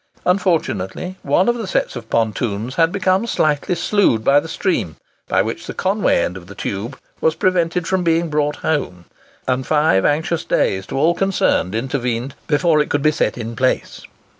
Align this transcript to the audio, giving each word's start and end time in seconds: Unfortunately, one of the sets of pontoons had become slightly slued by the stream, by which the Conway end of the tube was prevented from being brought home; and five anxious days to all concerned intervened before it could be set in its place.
Unfortunately, 0.25 1.17
one 1.21 1.47
of 1.47 1.59
the 1.59 1.67
sets 1.67 1.95
of 1.95 2.09
pontoons 2.09 2.73
had 2.73 2.91
become 2.91 3.27
slightly 3.27 3.75
slued 3.75 4.23
by 4.23 4.39
the 4.39 4.47
stream, 4.47 4.95
by 5.27 5.43
which 5.43 5.67
the 5.67 5.75
Conway 5.75 6.21
end 6.23 6.35
of 6.35 6.47
the 6.47 6.55
tube 6.55 6.97
was 7.19 7.35
prevented 7.35 7.85
from 7.85 8.03
being 8.03 8.27
brought 8.27 8.55
home; 8.65 9.05
and 9.47 9.67
five 9.67 10.03
anxious 10.03 10.43
days 10.43 10.87
to 10.87 10.97
all 10.97 11.13
concerned 11.13 11.75
intervened 11.75 12.33
before 12.47 12.81
it 12.81 12.89
could 12.89 13.03
be 13.03 13.11
set 13.11 13.37
in 13.37 13.51
its 13.51 13.57
place. 13.57 14.01